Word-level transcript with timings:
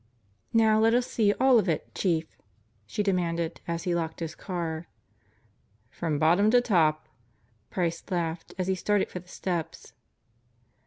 "Now 0.51 0.79
let 0.79 0.95
us 0.95 1.05
see 1.05 1.31
all 1.33 1.59
of 1.59 1.69
it, 1.69 1.93
Chief," 1.93 2.35
she 2.87 3.03
demanded 3.03 3.61
as 3.67 3.83
he 3.83 3.93
locked 3.93 4.19
his 4.19 4.33
car. 4.33 4.87
"From 5.91 6.17
bottom 6.17 6.49
to 6.49 6.59
top." 6.59 7.07
Price 7.69 8.03
laughed 8.09 8.51
as 8.57 8.65
he 8.65 8.73
started 8.73 9.11
for 9.11 9.19
the 9.19 9.27
steps. 9.27 9.93